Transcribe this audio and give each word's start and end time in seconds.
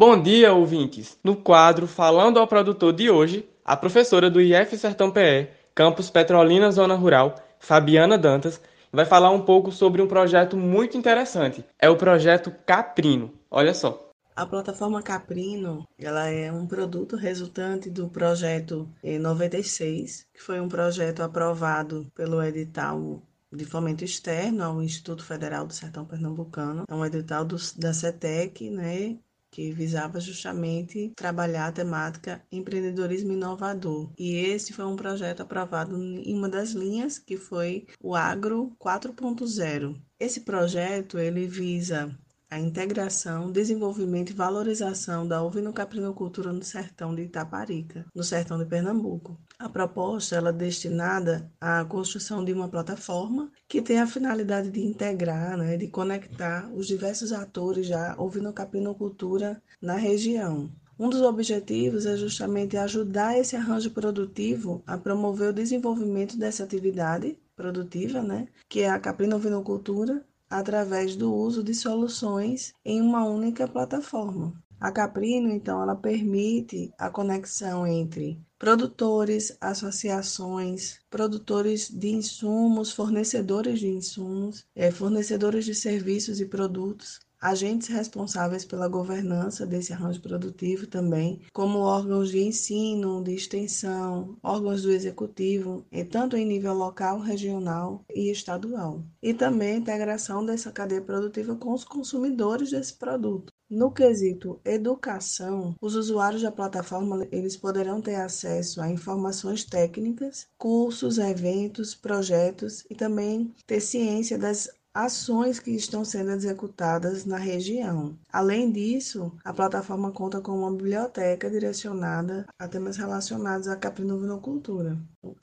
Bom 0.00 0.18
dia, 0.18 0.50
ouvintes! 0.54 1.18
No 1.22 1.36
quadro 1.36 1.86
Falando 1.86 2.38
ao 2.38 2.46
Produtor 2.46 2.90
de 2.90 3.10
hoje, 3.10 3.46
a 3.62 3.76
professora 3.76 4.30
do 4.30 4.40
IF 4.40 4.78
Sertão 4.78 5.10
PE, 5.10 5.50
Campus 5.74 6.08
Petrolina 6.08 6.70
Zona 6.70 6.94
Rural, 6.94 7.34
Fabiana 7.58 8.16
Dantas, 8.16 8.62
vai 8.90 9.04
falar 9.04 9.28
um 9.30 9.42
pouco 9.42 9.70
sobre 9.70 10.00
um 10.00 10.06
projeto 10.06 10.56
muito 10.56 10.96
interessante. 10.96 11.62
É 11.78 11.90
o 11.90 11.98
projeto 11.98 12.50
Caprino. 12.64 13.30
Olha 13.50 13.74
só. 13.74 14.10
A 14.34 14.46
plataforma 14.46 15.02
Caprino, 15.02 15.86
ela 15.98 16.28
é 16.28 16.50
um 16.50 16.66
produto 16.66 17.14
resultante 17.14 17.90
do 17.90 18.08
projeto 18.08 18.88
96, 19.04 20.24
que 20.32 20.40
foi 20.40 20.60
um 20.60 20.68
projeto 20.68 21.22
aprovado 21.22 22.10
pelo 22.14 22.42
edital 22.42 23.20
de 23.52 23.66
fomento 23.66 24.02
externo 24.02 24.64
ao 24.64 24.82
Instituto 24.82 25.22
Federal 25.22 25.66
do 25.66 25.74
Sertão 25.74 26.06
Pernambucano. 26.06 26.84
É 26.88 26.94
um 26.94 27.04
edital 27.04 27.44
do, 27.44 27.56
da 27.76 27.92
CETEC, 27.92 28.70
né, 28.70 29.18
que 29.50 29.72
visava 29.72 30.20
justamente 30.20 31.12
trabalhar 31.16 31.66
a 31.66 31.72
temática 31.72 32.42
empreendedorismo 32.50 33.32
inovador. 33.32 34.10
E 34.18 34.34
esse 34.34 34.72
foi 34.72 34.84
um 34.84 34.96
projeto 34.96 35.40
aprovado 35.40 36.00
em 36.02 36.34
uma 36.34 36.48
das 36.48 36.70
linhas, 36.70 37.18
que 37.18 37.36
foi 37.36 37.86
o 38.02 38.14
Agro 38.14 38.72
4.0. 38.78 40.00
Esse 40.18 40.40
projeto 40.40 41.18
ele 41.18 41.46
visa 41.46 42.16
a 42.50 42.58
integração, 42.58 43.52
desenvolvimento 43.52 44.30
e 44.30 44.34
valorização 44.34 45.26
da 45.26 45.40
ovinocaprinocultura 45.40 46.52
no 46.52 46.64
sertão 46.64 47.14
de 47.14 47.22
Itaparica, 47.22 48.04
no 48.12 48.24
sertão 48.24 48.58
de 48.58 48.66
Pernambuco. 48.66 49.38
A 49.56 49.68
proposta 49.68 50.34
ela 50.34 50.50
é 50.50 50.52
destinada 50.52 51.48
à 51.60 51.84
construção 51.84 52.44
de 52.44 52.52
uma 52.52 52.68
plataforma 52.68 53.52
que 53.68 53.80
tem 53.80 54.00
a 54.00 54.06
finalidade 54.06 54.68
de 54.68 54.80
integrar, 54.80 55.56
né, 55.56 55.76
de 55.76 55.86
conectar 55.86 56.68
os 56.74 56.88
diversos 56.88 57.32
atores 57.32 57.88
da 57.88 58.16
ovinocaprinocultura 58.18 59.62
na 59.80 59.94
região. 59.94 60.68
Um 60.98 61.08
dos 61.08 61.22
objetivos 61.22 62.04
é 62.04 62.16
justamente 62.16 62.76
ajudar 62.76 63.38
esse 63.38 63.54
arranjo 63.56 63.90
produtivo 63.90 64.82
a 64.86 64.98
promover 64.98 65.50
o 65.50 65.54
desenvolvimento 65.54 66.36
dessa 66.36 66.64
atividade 66.64 67.38
produtiva, 67.56 68.20
né, 68.22 68.48
que 68.68 68.80
é 68.80 68.90
a 68.90 68.98
caprinovinocultura, 68.98 70.24
através 70.50 71.14
do 71.14 71.32
uso 71.32 71.62
de 71.62 71.72
soluções 71.72 72.74
em 72.84 73.00
uma 73.00 73.24
única 73.24 73.68
plataforma. 73.68 74.52
A 74.80 74.90
Caprino, 74.90 75.48
então, 75.50 75.82
ela 75.82 75.94
permite 75.94 76.90
a 76.98 77.08
conexão 77.10 77.86
entre 77.86 78.40
produtores, 78.58 79.56
associações, 79.60 80.98
produtores 81.10 81.90
de 81.90 82.08
insumos, 82.08 82.90
fornecedores 82.90 83.78
de 83.78 83.88
insumos, 83.88 84.66
é, 84.74 84.90
fornecedores 84.90 85.66
de 85.66 85.74
serviços 85.74 86.40
e 86.40 86.46
produtos, 86.46 87.20
agentes 87.40 87.88
responsáveis 87.88 88.64
pela 88.64 88.88
governança 88.88 89.66
desse 89.66 89.92
arranjo 89.92 90.20
produtivo 90.20 90.86
também, 90.86 91.40
como 91.52 91.78
órgãos 91.78 92.30
de 92.30 92.40
ensino, 92.40 93.22
de 93.22 93.34
extensão, 93.34 94.36
órgãos 94.42 94.82
do 94.82 94.92
executivo, 94.92 95.84
e 95.90 96.04
tanto 96.04 96.36
em 96.36 96.44
nível 96.44 96.74
local, 96.74 97.18
regional 97.18 98.04
e 98.14 98.30
estadual. 98.30 99.02
E 99.22 99.32
também 99.32 99.74
a 99.74 99.78
integração 99.78 100.44
dessa 100.44 100.70
cadeia 100.70 101.00
produtiva 101.00 101.56
com 101.56 101.72
os 101.72 101.84
consumidores 101.84 102.70
desse 102.70 102.94
produto. 102.94 103.52
No 103.70 103.92
quesito 103.92 104.60
educação, 104.64 105.76
os 105.80 105.94
usuários 105.94 106.42
da 106.42 106.50
plataforma 106.50 107.24
eles 107.30 107.56
poderão 107.56 108.02
ter 108.02 108.16
acesso 108.16 108.80
a 108.80 108.90
informações 108.90 109.62
técnicas, 109.64 110.48
cursos, 110.58 111.18
eventos, 111.18 111.94
projetos 111.94 112.84
e 112.90 112.96
também 112.96 113.54
ter 113.68 113.80
ciência 113.80 114.36
das 114.36 114.68
ações 114.92 115.60
que 115.60 115.70
estão 115.70 116.04
sendo 116.04 116.30
executadas 116.32 117.24
na 117.24 117.36
região. 117.38 118.18
Além 118.32 118.70
disso, 118.72 119.32
a 119.44 119.52
plataforma 119.52 120.10
conta 120.12 120.40
com 120.40 120.52
uma 120.52 120.72
biblioteca 120.72 121.48
direcionada 121.48 122.46
a 122.58 122.66
temas 122.66 122.96
relacionados 122.96 123.68
à 123.68 123.76
caprinovinocultura. 123.76 124.98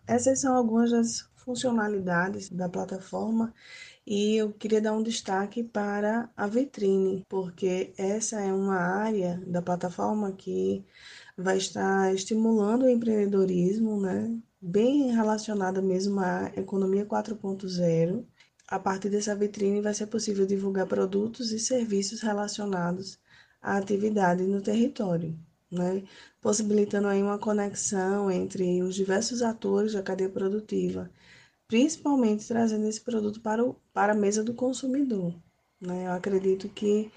Essas 0.06 0.42
são 0.42 0.56
algumas 0.56 0.92
das 0.92 1.30
funcionalidades 1.36 2.50
da 2.50 2.68
plataforma 2.68 3.54
e 4.06 4.36
eu 4.36 4.52
queria 4.54 4.82
dar 4.82 4.94
um 4.94 5.04
destaque 5.04 5.64
para 5.64 6.30
a 6.36 6.48
vitrine, 6.48 7.24
porque 7.30 7.94
essa 7.98 8.40
é 8.42 8.52
uma 8.52 8.78
área 8.78 9.42
da 9.48 9.62
plataforma 9.62 10.32
que 10.32 10.86
vai 11.38 11.58
estar 11.58 12.14
estimulando 12.14 12.84
o 12.84 12.90
empreendedorismo, 12.90 14.00
né? 14.00 14.38
bem 14.62 15.12
relacionada 15.12 15.82
mesmo 15.82 16.20
à 16.20 16.52
economia 16.56 17.06
4.0 17.06 18.26
a 18.68 18.78
partir 18.78 19.10
dessa 19.10 19.36
vitrine 19.36 19.82
vai 19.82 19.94
ser 19.94 20.08
possível 20.08 20.46
divulgar 20.46 20.86
produtos 20.86 21.52
e 21.52 21.60
serviços 21.60 22.22
relacionados 22.22 23.18
à 23.62 23.78
atividade 23.78 24.44
no 24.44 24.62
território, 24.62 25.38
né? 25.72 26.04
possibilitando 26.42 27.08
aí 27.08 27.24
uma 27.24 27.40
conexão 27.40 28.30
entre 28.30 28.84
os 28.84 28.94
diversos 28.94 29.42
atores 29.42 29.94
da 29.94 30.04
cadeia 30.04 30.30
produtiva, 30.30 31.10
principalmente 31.68 32.48
trazendo 32.48 32.88
esse 32.88 33.02
produto 33.02 33.40
para, 33.42 33.64
o, 33.64 33.76
para 33.94 34.12
a 34.14 34.16
mesa 34.16 34.44
do 34.44 34.54
consumidor. 34.54 35.34
Né? 35.80 36.08
Eu 36.08 36.12
acredito 36.12 36.68
que 36.68 37.10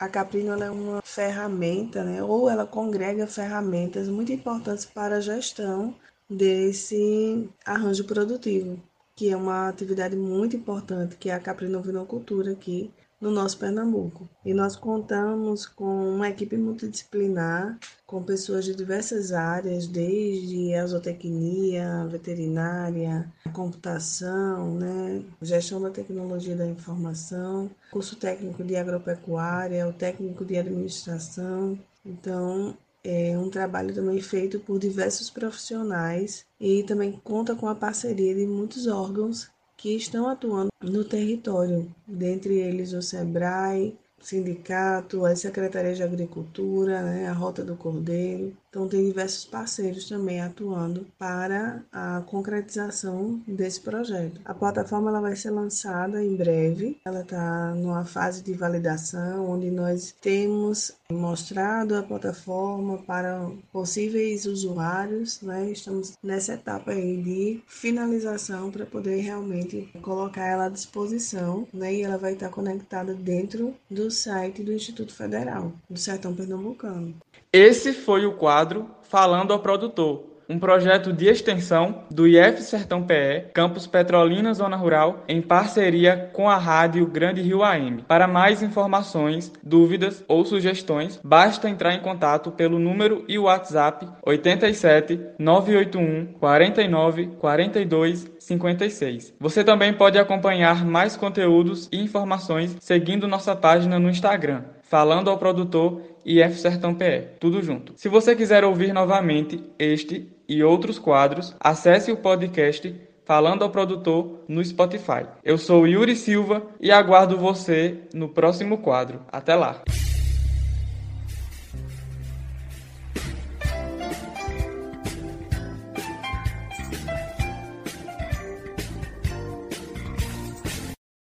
a 0.00 0.08
Caprino 0.08 0.52
é 0.62 0.70
uma 0.70 1.02
ferramenta, 1.02 2.04
né? 2.04 2.22
ou 2.22 2.48
ela 2.48 2.66
congrega 2.66 3.26
ferramentas 3.26 4.08
muito 4.08 4.32
importantes 4.32 4.86
para 4.86 5.16
a 5.16 5.20
gestão 5.20 5.94
desse 6.28 7.48
arranjo 7.64 8.04
produtivo 8.04 8.82
que 9.16 9.30
é 9.30 9.36
uma 9.36 9.68
atividade 9.68 10.14
muito 10.14 10.54
importante, 10.56 11.16
que 11.16 11.30
é 11.30 11.34
a 11.34 11.40
caprinovinocultura 11.40 12.52
aqui 12.52 12.92
no 13.18 13.30
nosso 13.30 13.58
Pernambuco. 13.58 14.28
E 14.44 14.52
nós 14.52 14.76
contamos 14.76 15.66
com 15.66 16.14
uma 16.14 16.28
equipe 16.28 16.54
multidisciplinar, 16.56 17.78
com 18.06 18.22
pessoas 18.22 18.66
de 18.66 18.74
diversas 18.74 19.32
áreas, 19.32 19.86
desde 19.86 20.74
zootecnia, 20.86 22.06
veterinária, 22.10 23.32
computação, 23.54 24.74
né, 24.74 25.24
gestão 25.40 25.80
da 25.80 25.88
tecnologia 25.88 26.54
da 26.54 26.66
informação, 26.66 27.70
curso 27.90 28.16
técnico 28.16 28.62
de 28.62 28.76
agropecuária, 28.76 29.88
o 29.88 29.94
técnico 29.94 30.44
de 30.44 30.58
administração. 30.58 31.78
Então, 32.04 32.76
é 33.06 33.38
um 33.38 33.48
trabalho 33.48 33.94
também 33.94 34.20
feito 34.20 34.58
por 34.58 34.80
diversos 34.80 35.30
profissionais 35.30 36.44
e 36.60 36.82
também 36.82 37.12
conta 37.22 37.54
com 37.54 37.68
a 37.68 37.74
parceria 37.74 38.34
de 38.34 38.44
muitos 38.44 38.88
órgãos 38.88 39.48
que 39.76 39.94
estão 39.94 40.28
atuando 40.28 40.70
no 40.82 41.04
território, 41.04 41.88
dentre 42.06 42.58
eles 42.58 42.92
o 42.92 43.00
SEBRAE, 43.00 43.96
sindicato, 44.20 45.24
as 45.24 45.38
secretarias 45.38 45.96
de 45.96 46.02
agricultura, 46.02 47.02
né, 47.02 47.28
a 47.28 47.32
Rota 47.32 47.62
do 47.62 47.76
Cordeiro. 47.76 48.56
Então, 48.76 48.86
tem 48.86 49.06
diversos 49.06 49.46
parceiros 49.46 50.06
também 50.06 50.38
atuando 50.38 51.06
para 51.18 51.82
a 51.90 52.22
concretização 52.26 53.40
desse 53.48 53.80
projeto. 53.80 54.38
A 54.44 54.52
plataforma 54.52 55.08
ela 55.08 55.22
vai 55.22 55.34
ser 55.34 55.48
lançada 55.48 56.22
em 56.22 56.36
breve, 56.36 57.00
ela 57.06 57.22
está 57.22 57.74
numa 57.74 58.04
fase 58.04 58.42
de 58.42 58.52
validação, 58.52 59.48
onde 59.48 59.70
nós 59.70 60.14
temos 60.20 60.92
mostrado 61.10 61.96
a 61.96 62.02
plataforma 62.02 62.98
para 62.98 63.50
possíveis 63.72 64.44
usuários, 64.44 65.40
né? 65.40 65.70
Estamos 65.70 66.12
nessa 66.22 66.52
etapa 66.52 66.90
aí 66.90 67.16
de 67.22 67.62
finalização 67.66 68.70
para 68.70 68.84
poder 68.84 69.22
realmente 69.22 69.88
colocar 70.02 70.46
ela 70.46 70.66
à 70.66 70.68
disposição, 70.68 71.66
né? 71.72 71.94
E 71.94 72.02
ela 72.02 72.18
vai 72.18 72.34
estar 72.34 72.50
conectada 72.50 73.14
dentro 73.14 73.74
do 73.90 74.10
site 74.10 74.62
do 74.62 74.72
Instituto 74.72 75.14
Federal 75.14 75.72
do 75.88 75.98
Sertão 75.98 76.34
Pernambucano. 76.34 77.14
Esse 77.56 77.94
foi 77.94 78.26
o 78.26 78.34
quadro 78.34 78.90
Falando 79.00 79.50
ao 79.50 79.60
Produtor 79.60 80.36
um 80.48 80.58
projeto 80.58 81.12
de 81.12 81.26
extensão 81.26 82.04
do 82.10 82.26
IF 82.26 82.62
Sertão 82.62 83.02
PE, 83.02 83.46
Campus 83.52 83.86
Petrolina 83.86 84.54
Zona 84.54 84.76
Rural, 84.76 85.24
em 85.28 85.42
parceria 85.42 86.30
com 86.32 86.48
a 86.48 86.56
Rádio 86.56 87.06
Grande 87.06 87.42
Rio 87.42 87.64
AM. 87.64 88.04
Para 88.06 88.28
mais 88.28 88.62
informações, 88.62 89.52
dúvidas 89.62 90.24
ou 90.28 90.44
sugestões, 90.44 91.20
basta 91.24 91.68
entrar 91.68 91.94
em 91.94 92.00
contato 92.00 92.50
pelo 92.50 92.78
número 92.78 93.24
e 93.26 93.38
WhatsApp 93.38 94.06
87 94.24 95.18
981 95.38 96.26
49 96.38 97.26
42 97.38 98.30
56. 98.38 99.34
Você 99.40 99.64
também 99.64 99.92
pode 99.92 100.18
acompanhar 100.18 100.84
mais 100.84 101.16
conteúdos 101.16 101.88
e 101.90 102.00
informações 102.00 102.76
seguindo 102.80 103.26
nossa 103.26 103.56
página 103.56 103.98
no 103.98 104.08
Instagram, 104.08 104.62
falando 104.88 105.30
ao 105.30 105.38
produtor 105.38 106.02
IF 106.24 106.58
Sertão 106.58 106.94
PE, 106.94 107.28
tudo 107.38 107.62
junto. 107.62 107.92
Se 107.96 108.08
você 108.08 108.34
quiser 108.34 108.64
ouvir 108.64 108.92
novamente 108.92 109.62
este 109.78 110.28
e 110.48 110.62
outros 110.62 110.98
quadros, 110.98 111.54
acesse 111.60 112.10
o 112.10 112.16
podcast 112.16 112.94
Falando 113.24 113.64
ao 113.64 113.70
Produtor 113.70 114.44
no 114.46 114.64
Spotify. 114.64 115.26
Eu 115.42 115.58
sou 115.58 115.84
Yuri 115.84 116.14
Silva 116.14 116.62
e 116.80 116.92
aguardo 116.92 117.36
você 117.36 118.02
no 118.14 118.28
próximo 118.28 118.78
quadro. 118.78 119.20
Até 119.32 119.56
lá! 119.56 119.82